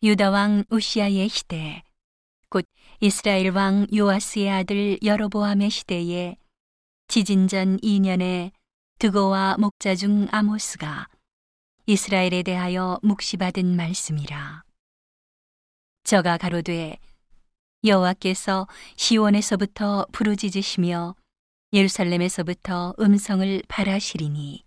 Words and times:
유다 0.00 0.30
왕 0.30 0.62
우시아의 0.70 1.28
시대 1.28 1.82
곧 2.50 2.64
이스라엘 3.00 3.50
왕 3.50 3.84
요아스의 3.92 4.48
아들 4.48 4.96
여로보암의 5.02 5.70
시대에 5.70 6.36
지진전 7.08 7.78
2년에 7.78 8.52
드고와 9.00 9.56
목자 9.58 9.96
중 9.96 10.28
아모스가 10.30 11.08
이스라엘에 11.86 12.44
대하여 12.44 13.00
묵시받은 13.02 13.74
말씀이라. 13.74 14.62
저가 16.04 16.38
가로되 16.38 16.98
여호와께서 17.82 18.68
시온에서부터 18.94 20.06
부르짖으시며 20.12 21.16
예루살렘에서부터 21.72 22.94
음성을 23.00 23.62
발하시리니 23.66 24.64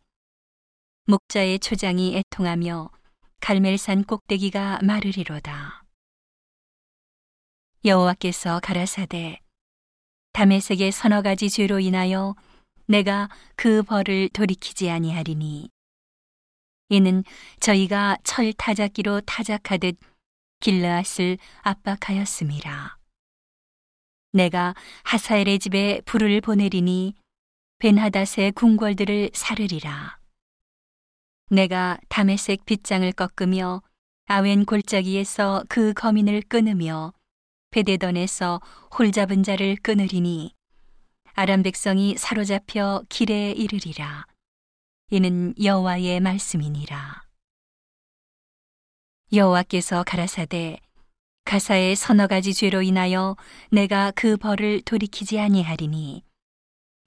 목자의 1.06 1.60
초장이 1.60 2.18
애통하며 2.18 2.90
갈멜산 3.42 4.04
꼭대기가 4.04 4.82
마르리로다. 4.84 5.84
여호와께서 7.84 8.60
가라사대 8.60 9.40
다메섹의 10.34 10.92
서너 10.92 11.24
가지 11.24 11.50
죄로 11.50 11.80
인하여 11.80 12.36
내가 12.86 13.30
그 13.56 13.82
벌을 13.82 14.30
돌이키지 14.30 14.92
아니하리니 14.92 15.70
이는 16.90 17.24
저희가 17.60 18.18
철 18.24 18.54
타작기로 18.54 19.22
타작하듯 19.22 19.98
길르앗을 20.60 21.40
압박하였음이라. 21.62 22.98
내가 24.34 24.76
하사엘의 25.04 25.58
집에 25.58 26.02
불을 26.06 26.42
보내리니 26.42 27.16
벤하닷의 27.80 28.52
궁궐들을 28.52 29.32
사르리라. 29.34 30.21
내가 31.52 32.00
다메색 32.08 32.64
빗장을 32.64 33.12
꺾으며 33.12 33.82
아웬 34.26 34.64
골짜기에서 34.64 35.66
그 35.68 35.92
거민을 35.92 36.44
끊으며 36.44 37.12
베데던에서 37.72 38.62
홀 38.98 39.12
잡은 39.12 39.44
자를 39.44 39.76
끊으리니 39.76 40.56
아람 41.34 41.62
백성이 41.62 42.16
사로잡혀 42.18 43.04
길에 43.10 43.52
이르리라. 43.52 44.26
이는 45.10 45.54
여호와의 45.62 46.22
말씀이니라. 46.22 47.24
여호와께서 49.34 50.04
가라사대 50.04 50.80
가사의 51.44 51.98
서너 51.98 52.28
가지 52.28 52.54
죄로 52.54 52.82
인하여 52.82 53.36
내가 53.72 54.12
그 54.12 54.38
벌을 54.38 54.80
돌이키지 54.84 55.38
아니하리니 55.38 56.24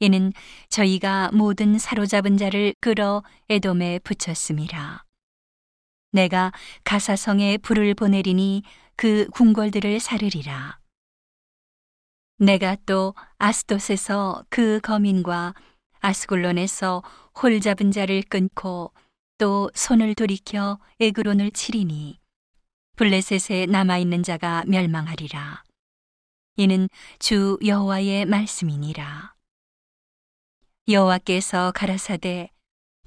이는 0.00 0.32
저희가 0.68 1.30
모든 1.32 1.78
사로잡은 1.78 2.36
자를 2.36 2.74
끌어 2.80 3.22
에돔에 3.48 4.00
붙였음이라. 4.00 5.04
내가 6.12 6.52
가사성에 6.84 7.58
불을 7.58 7.94
보내리니 7.94 8.62
그 8.96 9.26
궁궐들을 9.32 10.00
사르리라. 10.00 10.78
내가 12.38 12.76
또 12.86 13.14
아스돗에서 13.38 14.44
그 14.48 14.80
거민과 14.80 15.54
아스골론에서 16.00 17.02
홀 17.40 17.60
잡은 17.60 17.90
자를 17.90 18.22
끊고 18.22 18.92
또 19.38 19.70
손을 19.74 20.14
돌이켜 20.14 20.78
에그론을 21.00 21.50
치리니 21.50 22.20
블레셋에 22.96 23.66
남아 23.66 23.98
있는 23.98 24.22
자가 24.22 24.64
멸망하리라. 24.66 25.64
이는 26.56 26.88
주 27.18 27.58
여호와의 27.64 28.26
말씀이니라. 28.26 29.33
여호와께서 30.86 31.72
가라사대 31.72 32.50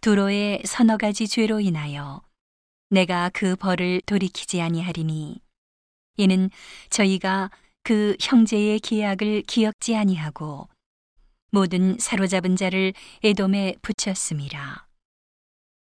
두로의 0.01 0.63
서너 0.65 0.97
가지 0.97 1.27
죄로 1.27 1.59
인하여 1.59 2.23
내가 2.89 3.29
그 3.31 3.55
벌을 3.55 4.01
돌이키지 4.07 4.61
아니하리니 4.61 5.39
이는 6.17 6.49
저희가 6.89 7.51
그 7.83 8.17
형제의 8.19 8.79
계약을 8.79 9.43
기억지 9.43 9.95
아니하고 9.95 10.67
모든 11.51 11.99
사로잡은 11.99 12.55
자를 12.55 12.93
에돔에 13.23 13.75
붙였음이라. 13.83 14.87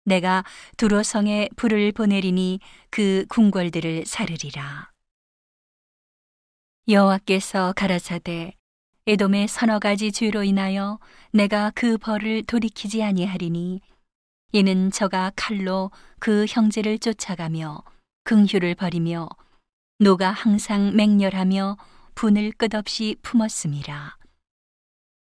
내가 0.06 0.44
두로성에 0.78 1.50
불을 1.54 1.92
보내리니 1.92 2.58
그 2.90 3.26
궁궐들을 3.28 4.06
사르리라. 4.06 4.90
여호와께서 6.88 7.74
가라사대 7.76 8.56
에돔의 9.08 9.46
서너 9.46 9.78
가지 9.78 10.10
죄로 10.10 10.42
인하여 10.42 10.98
내가 11.30 11.70
그 11.76 11.96
벌을 11.96 12.42
돌이키지 12.42 13.04
아니하리니 13.04 13.80
이는 14.50 14.90
저가 14.90 15.30
칼로 15.36 15.92
그 16.18 16.44
형제를 16.48 16.98
쫓아가며 16.98 17.84
긍휼을 18.24 18.74
버리며 18.74 19.28
노가 20.00 20.32
항상 20.32 20.96
맹렬하며 20.96 21.76
분을 22.16 22.50
끝없이 22.50 23.14
품었음이라. 23.22 24.16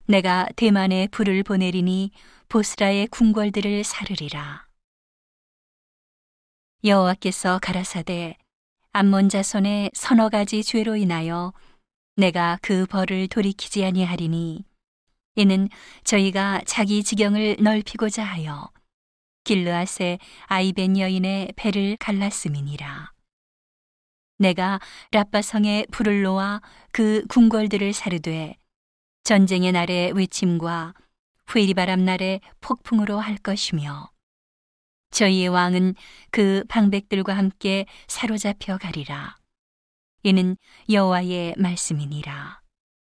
내가 0.06 0.48
대만에 0.56 1.06
불을 1.06 1.44
보내리니 1.44 2.10
보스라의 2.48 3.06
궁궐들을 3.06 3.84
사르리라. 3.84 4.66
여호와께서 6.82 7.60
가라사대 7.62 8.36
암몬 8.90 9.28
자손의 9.28 9.92
서너 9.94 10.28
가지 10.28 10.64
죄로 10.64 10.96
인하여 10.96 11.52
내가 12.20 12.58
그 12.60 12.84
벌을 12.84 13.28
돌이키지 13.28 13.82
아니하리니 13.82 14.62
이는 15.36 15.70
저희가 16.04 16.60
자기 16.66 17.02
지경을 17.02 17.56
넓히고자 17.60 18.22
하여 18.22 18.70
길르앗의 19.44 20.18
아이벤 20.44 20.98
여인의 20.98 21.54
배를 21.56 21.96
갈랐음이니라. 21.98 23.12
내가 24.36 24.80
라빠성에 25.12 25.86
불을 25.90 26.22
놓아 26.22 26.60
그 26.92 27.24
궁궐들을 27.30 27.90
사르되 27.94 28.54
전쟁의 29.24 29.72
날의 29.72 30.12
외침과 30.12 30.92
회리바람 31.54 32.04
날의 32.04 32.42
폭풍으로 32.60 33.18
할 33.18 33.38
것이며 33.38 34.10
저희의 35.10 35.48
왕은 35.48 35.94
그 36.30 36.64
방백들과 36.68 37.34
함께 37.34 37.86
사로잡혀 38.08 38.76
가리라. 38.76 39.39
이는 40.22 40.56
여호와의 40.90 41.54
말씀이니라. 41.56 42.60